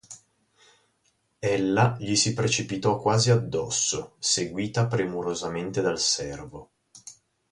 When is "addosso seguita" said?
3.29-4.87